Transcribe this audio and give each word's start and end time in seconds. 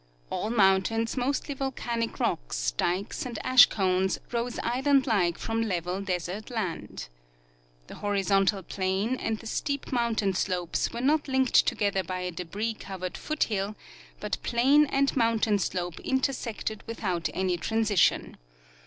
All 0.31 0.49
mountains, 0.49 1.15
mostly 1.15 1.53
volcanic 1.53 2.19
rocks, 2.19 2.71
dikes 2.71 3.23
and 3.23 3.37
ash 3.45 3.67
cones, 3.67 4.19
rose 4.31 4.57
island 4.63 5.05
like 5.05 5.37
from 5.37 5.61
level 5.61 6.01
desert 6.01 6.49
land. 6.49 7.07
The 7.85 7.93
horizontal 7.97 8.63
plain 8.63 9.15
and 9.17 9.37
the 9.37 9.45
steep 9.45 9.91
mountain 9.91 10.33
slopes 10.33 10.91
were 10.91 11.01
not 11.01 11.27
linked 11.27 11.67
together 11.67 12.03
by 12.03 12.21
a 12.21 12.31
debris 12.31 12.73
covered 12.73 13.15
foothill, 13.15 13.75
but 14.19 14.41
plain 14.41 14.87
and 14.87 15.15
mountain 15.15 15.59
slope 15.59 15.99
intersected 15.99 16.81
without 16.87 17.29
any 17.35 17.55
transition. 17.57 18.37